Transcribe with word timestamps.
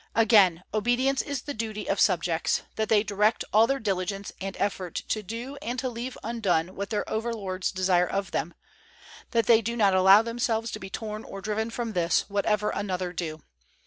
Again, 0.15 0.63
obedience 0.73 1.21
is 1.21 1.43
the 1.43 1.53
duty 1.53 1.87
of 1.87 1.99
subjects, 1.99 2.63
that 2.75 2.89
they 2.89 3.03
direct 3.03 3.45
all 3.53 3.67
their 3.67 3.77
diligence 3.77 4.31
and 4.41 4.57
effort 4.57 4.95
to 5.09 5.21
do 5.21 5.57
and 5.61 5.77
to 5.77 5.89
leave 5.89 6.17
undone 6.23 6.73
what 6.75 6.89
their 6.89 7.07
over 7.07 7.31
lords 7.35 7.71
desire 7.71 8.07
of 8.07 8.31
them, 8.31 8.55
that 9.29 9.45
they 9.45 9.61
do 9.61 9.77
not 9.77 9.93
allow 9.93 10.23
themselves 10.23 10.71
to 10.71 10.79
be 10.79 10.89
torn 10.89 11.23
or 11.23 11.39
driven 11.39 11.69
from 11.69 11.93
this, 11.93 12.25
whatever 12.29 12.71
another 12.71 13.13
do. 13.13 13.41